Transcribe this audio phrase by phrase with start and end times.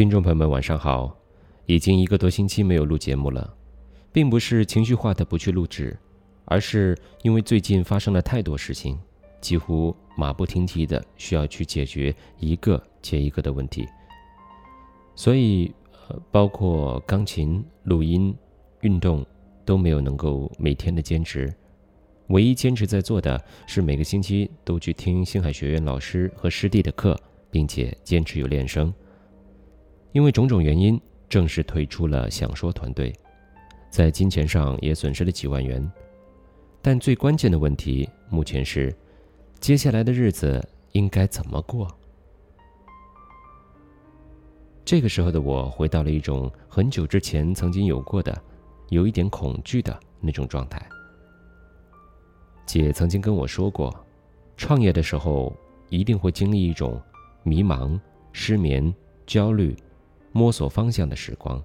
[0.00, 1.14] 听众朋友们，晚上好！
[1.66, 3.54] 已经一个多星期没有录节目了，
[4.10, 5.94] 并不是情绪化的不去录制，
[6.46, 8.98] 而是因为最近发生了太多事情，
[9.42, 13.86] 几乎马不停蹄的需要去解决一个接一个的问题，
[15.14, 15.70] 所以
[16.08, 18.34] 呃，包括钢琴、录音、
[18.80, 19.22] 运动
[19.66, 21.54] 都没有能够每天的坚持。
[22.28, 27.14] 唯一坚持在做的是每个星期都去听星海学院老师和师弟的课，
[27.50, 28.90] 并且坚持有练声。
[30.12, 33.14] 因为种种原因，正式退出了想说团队，
[33.90, 35.90] 在金钱上也损失了几万元。
[36.82, 38.94] 但最关键的问题，目前是
[39.60, 41.86] 接下来的日子应该怎么过？
[44.84, 48.36] 这个时候的我，回到了一种很久之前曾经有过的、
[48.88, 50.84] 有一点恐惧的那种状态。
[52.66, 53.94] 姐曾经跟我说过，
[54.56, 55.54] 创业的时候
[55.90, 57.00] 一定会经历一种
[57.44, 58.00] 迷茫、
[58.32, 58.92] 失眠、
[59.26, 59.76] 焦虑、
[60.32, 61.62] 摸索方向的时光。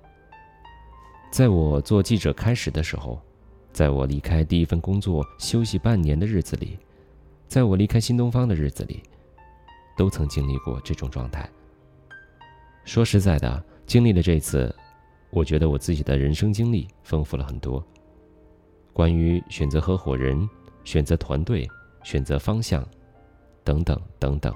[1.32, 3.22] 在我做记者开始的时候，
[3.72, 6.78] 在我离开第一份工作休息半年的日子里，
[7.48, 9.04] 在我离开新东方的日子里，
[9.98, 11.50] 都曾经历过这种状态。
[12.84, 14.74] 说实在的，经历了这次，
[15.30, 17.84] 我觉得我自己的人生经历丰富了很多。
[18.94, 20.48] 关于选择合伙人。
[20.86, 21.68] 选择团队，
[22.04, 22.88] 选择方向，
[23.64, 24.54] 等等等等。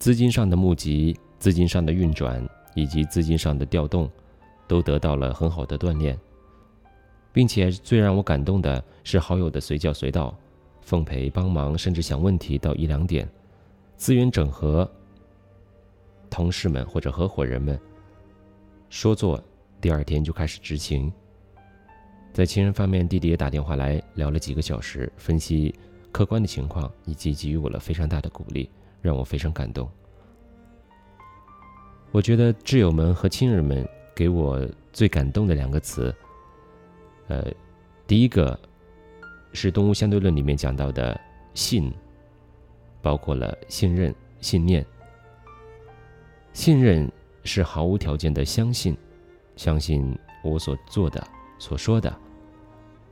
[0.00, 4.08] 资金上的募集、资金上的运转以及资金上的调动，
[4.68, 6.16] 都得到了很好的锻炼，
[7.32, 10.32] 并且最让我感动的是好友的随叫随到，
[10.82, 13.28] 奉陪帮忙，甚至想问题到一两点，
[13.96, 14.88] 资源整合，
[16.30, 17.76] 同事们或者合伙人们
[18.88, 19.42] 说做，
[19.80, 21.12] 第二天就开始执行。
[22.32, 25.74] 在亲人方面，弟弟也打电话来聊了几个小时，分析
[26.12, 28.70] 客观的情况，以及给予我了非常大的鼓励，
[29.00, 29.90] 让我非常感动。
[32.12, 34.60] 我觉得挚友们和亲人们给我
[34.92, 36.14] 最感动的两个词，
[37.28, 37.50] 呃，
[38.06, 38.58] 第一个
[39.54, 41.18] 是《动物相对论》里面讲到的
[41.54, 41.90] 信，
[43.00, 44.84] 包括了信任、信念。
[46.52, 47.10] 信任
[47.44, 48.94] 是毫无条件的相信，
[49.56, 51.26] 相信我所做的。
[51.58, 52.14] 所说的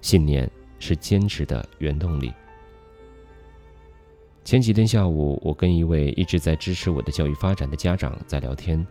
[0.03, 2.31] 信念是坚持的原动力。
[4.43, 8.85] 前几天下午，我跟一位一直在支持我的教育发展的家长在聊天。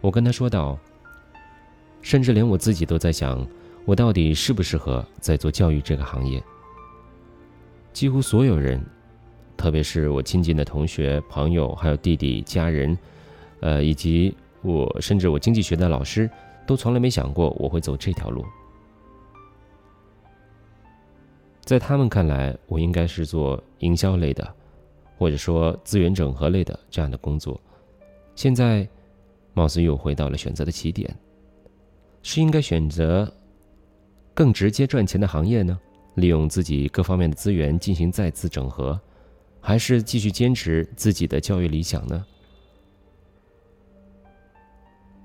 [0.00, 0.78] 我跟他说道
[2.02, 3.44] ：“甚至连我自己都在想，
[3.84, 6.42] 我到底适不适合在做教育这个行业？”
[7.92, 8.84] 几乎所有人，
[9.56, 12.96] 特别是我亲近的同学、朋友，还有弟弟、家人，
[13.60, 16.30] 呃，以及我，甚至我经济学的老师。
[16.64, 18.46] 都从来没想过我会走这条路，
[21.64, 24.54] 在他们看来，我应该是做营销类的，
[25.16, 27.58] 或者说资源整合类的这样的工作。
[28.34, 28.86] 现在，
[29.54, 31.14] 貌似又回到了选择的起点，
[32.22, 33.32] 是应该选择
[34.34, 35.78] 更直接赚钱的行业呢？
[36.16, 39.00] 利用自己各方面的资源进行再次整合，
[39.60, 42.26] 还是继续坚持自己的教育理想呢？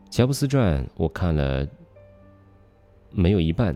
[0.09, 1.67] 乔布斯传我看了
[3.11, 3.75] 没有一半，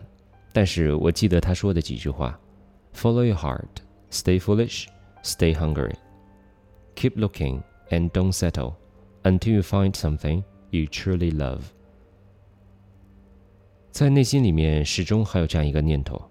[0.53, 2.39] 但是我记得他说的几句话
[2.93, 4.87] ：Follow your heart, stay foolish,
[5.23, 5.95] stay hungry,
[6.95, 8.73] keep looking and don't settle
[9.23, 11.61] until you find something you truly love。
[13.91, 16.21] 在内心里面始终还有这样一个念头，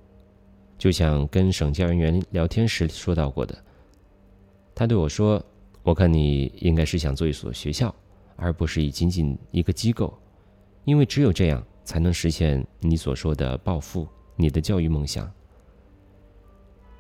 [0.79, 3.57] 就像跟省教人员聊天时说到过的，
[4.75, 5.45] 他对我说
[5.83, 7.95] ：“我看你应该是想做一所学校。”
[8.43, 10.19] 而不是仅仅一个机构，
[10.87, 15.31] 因为只有这样才能实现你所说的暴富，你的教育梦想。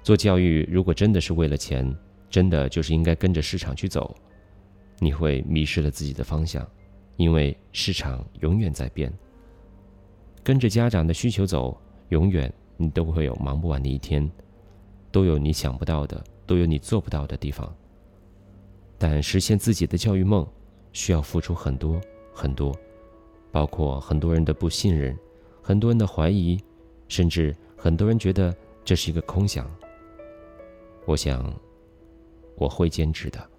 [0.02, 1.96] 做教育如果真的是为了钱，
[2.28, 4.14] 真的就是应该跟着市场去走，
[4.98, 6.66] 你会迷失了自己的方向，
[7.16, 9.12] 因为市场永远在变。
[10.42, 14.30] 跟着家长的需求走，永远你都会有忙不完的一天，
[15.12, 17.74] 都有你想不到的，都有你做不到的地方。
[18.98, 20.46] 但实现自己的教育梦。
[20.92, 22.00] 需要付出很多
[22.34, 22.76] 很多，
[23.52, 25.16] 包括很多人的不信任，
[25.62, 26.58] 很多人的怀疑，
[27.06, 28.52] 甚至很多人觉得
[28.84, 29.70] 这是一个空想。
[31.06, 31.52] 我想，
[32.56, 33.50] 我会坚持的。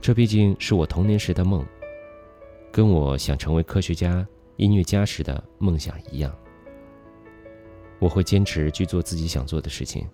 [0.00, 1.66] 这毕竟是我童年时的梦，
[2.70, 4.26] 跟我想成为科学家、
[4.56, 6.34] 音乐家时的梦想一样。
[7.98, 10.08] 我会坚持去做自己想做的事情，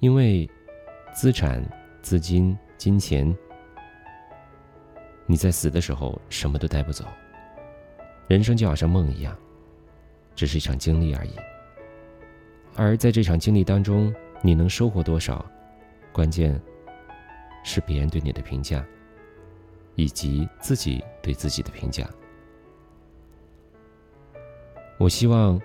[0.00, 0.48] 因为
[1.14, 1.62] 资产、
[2.00, 3.36] 资金、金钱。
[5.26, 7.04] 你在死的时候什么都带不走，
[8.28, 9.36] 人生就好像梦一样，
[10.34, 11.32] 只是一场经历而已。
[12.74, 14.14] 而在这场经历当中，
[14.44, 15.44] 你能收获多少，
[16.12, 16.60] 关键
[17.64, 18.84] 是别人对你的评价。
[19.96, 22.04] 以及自己对自己的评价。
[24.98, 25.60] 我希望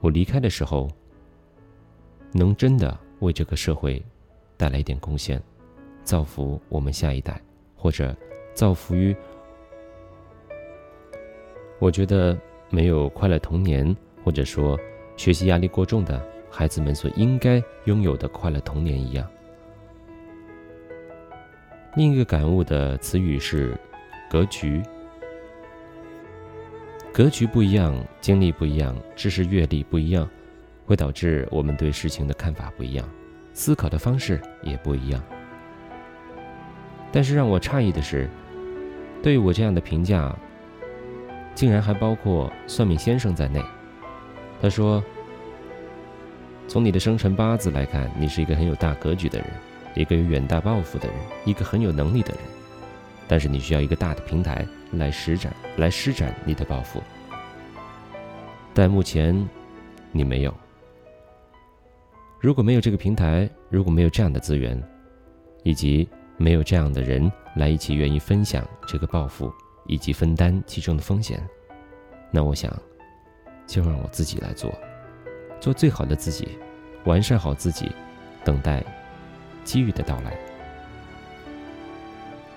[0.00, 0.88] 我离开的时候，
[2.30, 4.00] 能真的为这个社会
[4.56, 5.42] 带来一点贡献，
[6.04, 7.40] 造福我们下一代，
[7.76, 8.16] 或者
[8.52, 9.12] 造福于
[11.80, 12.38] 我觉得
[12.70, 13.92] 没有快乐童年，
[14.24, 14.78] 或者说
[15.16, 16.24] 学习压力过重的
[16.56, 19.28] 孩子们所应该拥有的快乐童年一样。
[21.96, 23.76] 另一个感悟的词语是
[24.30, 24.80] “格局”。
[27.12, 30.30] 格局不一样，经历不一样，知识阅历不一样，
[30.86, 33.04] 会导致我们对事情的看法不一样，
[33.52, 35.20] 思考的方式也不一样。
[37.10, 38.30] 但是让我诧异的是，
[39.20, 40.32] 对我这样的评价，
[41.52, 43.60] 竟然还包括算命先生在内。
[44.62, 45.02] 他说
[46.74, 49.46] ：“从你的生辰八字来看，你是一个很有大格局的人。”
[49.94, 52.40] 一个有远大抱负的人，一个很有能力的人，
[53.28, 57.00] 但是你需要一个大的平台来施展，来施展你的抱负。
[58.74, 59.48] 但目前
[60.10, 60.52] 你没有。
[62.40, 64.76] 如果没有这个平台，如果没有这样的资源，
[65.62, 69.48] 以及没有这样的人来一起愿意分享这个抱负，
[69.86, 71.40] 以及分担其中的风险，
[72.32, 72.76] 那我想，
[73.64, 74.74] 就让我自己来做，
[75.64, 76.58] 做最好的自己，
[77.04, 77.90] 完善好自己，
[78.44, 78.84] 等待。
[79.64, 80.36] 机遇的到来。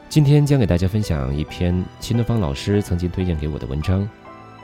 [0.10, 4.06] 今天将给大家分享一篇秦东方老师曾经推荐给我的文章，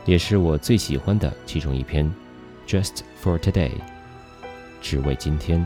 [0.03, 2.13] 也是我最喜欢的其中一篇
[2.67, 3.71] ，Just for today，
[4.81, 5.65] 只为今天。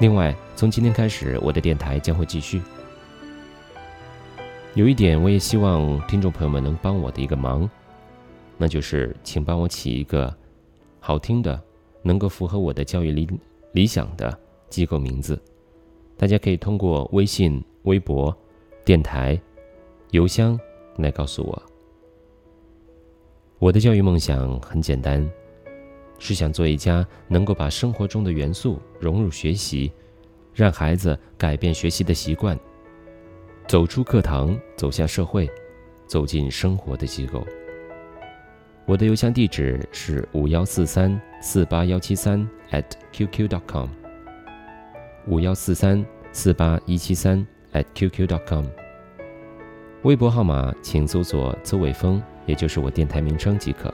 [0.00, 2.60] 另外，从今天开始，我的电台将会继续。
[4.74, 7.70] 有一点，我也希望听众朋友们能帮我的一个忙，
[8.58, 10.36] 那就是请帮我起一个
[11.06, 11.62] 好听的，
[12.02, 13.28] 能够符合我的教育理
[13.70, 14.36] 理想的。
[14.68, 15.40] 机构名字，
[16.16, 18.36] 大家可以通过微信、微博、
[18.84, 19.40] 电台、
[20.10, 20.58] 邮箱
[20.96, 21.62] 来告诉我。
[23.60, 25.24] 我的教育梦想很简单，
[26.18, 29.92] 是想做一家能够把生活中的元素融入学习，
[30.52, 32.58] 让孩子改变学习的习惯，
[33.68, 35.48] 走出课堂，走向社会，
[36.08, 37.46] 走进生活的机构。
[38.86, 43.88] 我的邮箱地址是五幺四三四八幺七三 at qq dot com，。
[45.26, 48.64] 五幺四三四八一七三 at qq dot com
[50.02, 53.92] 微博号码请搜索邹伟峰，也就是我电台名称即可。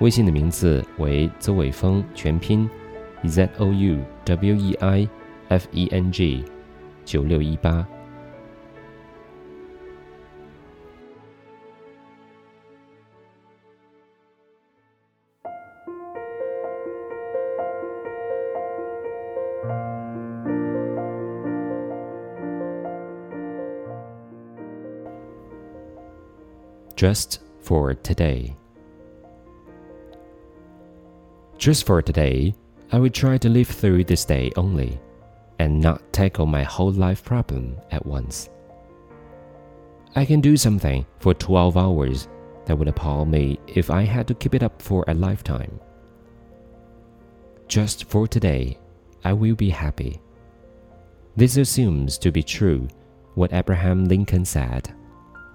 [0.00, 2.68] 微信的名字为邹伟峰，全拼
[3.24, 5.08] z o u w e i
[5.50, 6.44] f e n g
[7.04, 7.86] 九六一八。
[26.96, 28.56] Just for today.
[31.58, 32.54] Just for today,
[32.92, 35.00] I will try to live through this day only
[35.58, 38.50] and not tackle my whole life problem at once.
[40.16, 42.28] I can do something for 12 hours
[42.66, 45.80] that would appall me if I had to keep it up for a lifetime.
[47.66, 48.78] Just for today,
[49.24, 50.20] I will be happy.
[51.36, 52.88] This assumes to be true
[53.34, 54.94] what Abraham Lincoln said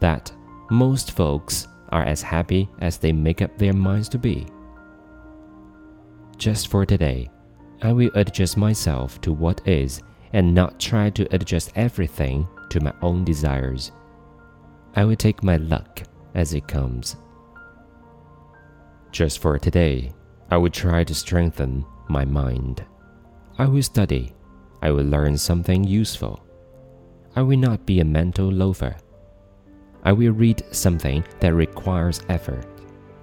[0.01, 0.31] that
[0.69, 4.45] most folks are as happy as they make up their minds to be.
[6.37, 7.29] Just for today,
[7.81, 10.01] I will adjust myself to what is
[10.33, 13.91] and not try to adjust everything to my own desires.
[14.95, 16.03] I will take my luck
[16.35, 17.15] as it comes.
[19.11, 20.11] Just for today,
[20.51, 22.85] I will try to strengthen my mind.
[23.57, 24.33] I will study.
[24.81, 26.45] I will learn something useful.
[27.35, 28.95] I will not be a mental loafer.
[30.03, 32.65] I will read something that requires effort,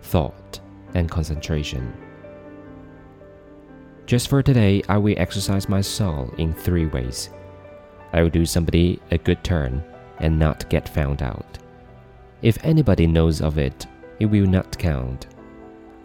[0.03, 0.61] thought,
[0.95, 1.93] and concentration.
[4.07, 7.31] Just for today, I will exercise my soul in three ways.
[8.13, 9.83] I will do somebody a good turn
[10.19, 11.59] and not get found out.
[12.43, 13.87] If anybody knows of it,
[14.21, 15.27] it will not count.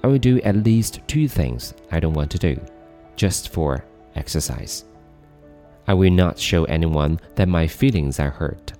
[0.03, 2.59] I will do at least two things I don't want to do,
[3.15, 3.85] just for
[4.15, 4.85] exercise.
[5.87, 8.73] I will not show anyone that my feelings are hurt.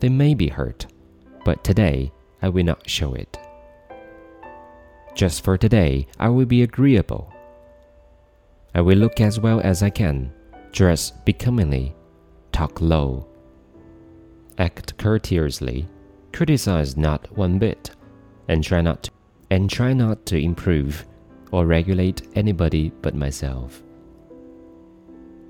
[0.00, 0.86] They may be hurt,
[1.44, 3.38] but today I will not show it.
[5.14, 7.32] Just for today, I will be agreeable.
[8.74, 10.32] I will look as well as I can,
[10.72, 11.94] dress becomingly,
[12.50, 13.28] talk low,
[14.58, 15.88] act courteously,
[16.32, 17.90] criticize not one bit,
[18.48, 19.10] and try not to,
[19.50, 21.06] and try not to improve
[21.52, 23.82] or regulate anybody but myself.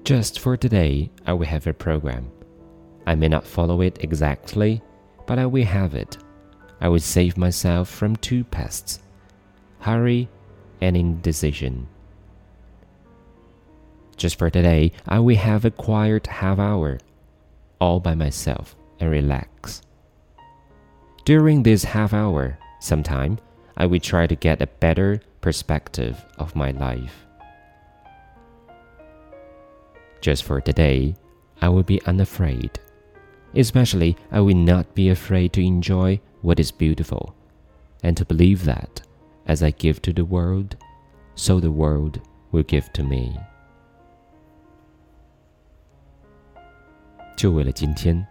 [0.05, 2.31] Just for today, I will have a program.
[3.07, 4.83] I may not follow it exactly,
[5.27, 6.17] but I will have it.
[6.81, 9.01] I will save myself from two pests
[9.81, 10.29] hurry
[10.81, 11.87] and indecision.
[14.17, 16.99] Just for today, I will have a quiet half hour
[17.81, 19.83] all by myself and relax.
[21.25, 23.39] During this half hour, sometime,
[23.77, 27.27] I will try to get a better perspective of my life.
[30.21, 31.15] Just for today,
[31.61, 32.79] I will be unafraid.
[33.55, 37.33] Especially, I will not be afraid to enjoy what is beautiful,
[38.03, 39.01] and to believe that,
[39.47, 40.77] as I give to the world,
[41.37, 42.19] so the world
[42.51, 43.33] will give to me.
[47.37, 48.27] 就为了今天，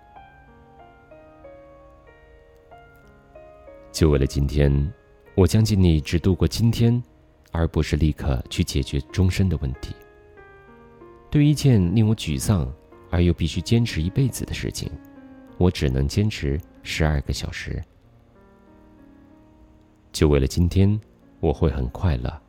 [3.92, 4.92] 就为了今天，
[5.36, 7.02] 我将尽力只度过今天，
[7.52, 9.96] 而不是立刻去解决终身的问题。
[11.30, 12.72] 对于一件令我沮丧
[13.10, 14.92] 而又必须坚持一辈子的事情，
[15.58, 17.82] 我只能坚持十二个小时。
[20.12, 21.00] 就为了今天，
[21.40, 22.42] 我会很快乐。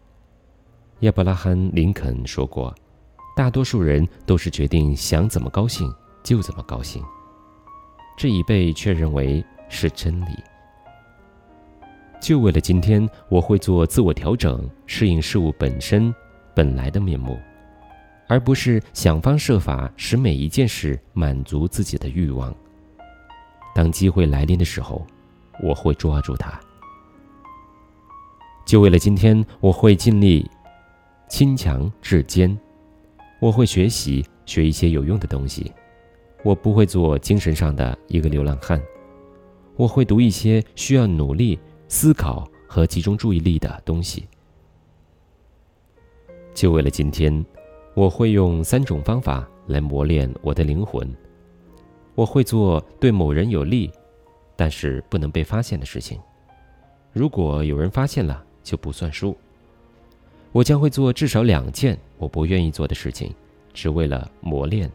[1.01, 2.75] 亚伯拉罕·林肯说过
[3.37, 5.93] ：“大多数人都是决定想怎么高兴
[6.23, 7.03] 就怎么高兴。”
[8.17, 10.43] 这一辈却认为是真理。
[12.21, 16.15] 就为了今天，我会做自我调整，适应事物本身
[16.55, 17.39] 本来的面目，
[18.29, 22.55] 而不是想方设法使每一件事满足自己的欲望。
[23.75, 25.05] 当机会来临的时候，
[25.63, 26.59] 我会抓住它。
[28.65, 30.49] 就为了今天，我会尽力
[31.29, 32.59] 亲强制坚。
[33.41, 35.73] 我会学习学一些有用的东西。
[36.43, 38.81] 我不会做精神上的一个流浪汉。
[39.77, 41.59] 我会读一些需要努力。
[41.87, 44.27] 思考和集中注意力的东西，
[46.53, 47.45] 就为了今天，
[47.95, 51.09] 我会用三种方法来磨练我的灵魂。
[52.15, 53.91] 我会做对某人有利，
[54.57, 56.21] 但是不能被发现的事情。
[57.13, 59.37] 如果有人发现了，就不算数。
[60.53, 63.35] 我将会做至少两件我不愿意做的事情，
[63.73, 64.91] 只为了磨练。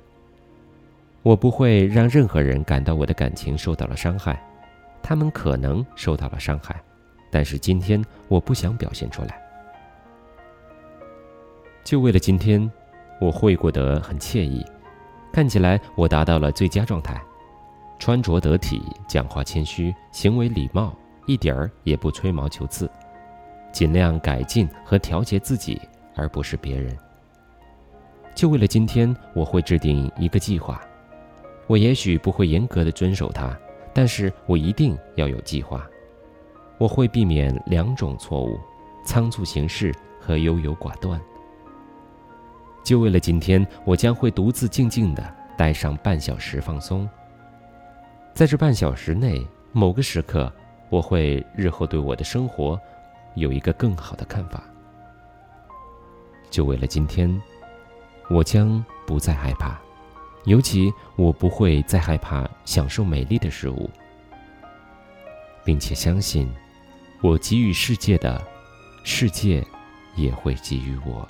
[1.22, 4.42] 我不会让任何人感到我的感情受到了伤害，
[5.04, 6.82] 他们可能受到了伤害。
[7.30, 9.40] 但是今天我不想表现出来，
[11.84, 12.72] 就为了今天，
[13.20, 14.66] 我会过得很惬意，
[15.32, 17.22] 看起来我达到了最佳状态，
[17.98, 20.94] 穿着得体，讲话谦虚，行为礼貌，
[21.26, 22.90] 一点儿也不吹毛求疵，
[23.72, 25.80] 尽量改进和调节自己，
[26.16, 26.96] 而不是别人。
[28.36, 30.82] 就为了今天，我会制定一个计划，
[31.68, 33.58] 我也许不会严格的遵守它，
[33.94, 35.86] 但是我一定要有计划。
[36.78, 38.58] 我会避免两种错误：
[39.06, 41.20] 仓促行事和优柔寡断。
[42.84, 47.08] 就为了今天，我将会独自静静的待上半小时放松。
[48.34, 50.52] 在这半小时内，某个时刻，
[50.90, 52.80] 我会日后对我的生活
[53.36, 54.64] 有一个更好的看法。
[56.50, 57.40] 就为了今天，
[58.30, 59.80] 我将不再害怕，
[60.46, 63.90] 尤其我不会再害怕享受美丽的事物，
[65.64, 66.50] 并且相信。
[67.22, 68.42] 我给予世界的，
[69.04, 69.62] 世界
[70.16, 71.28] 也会给予我。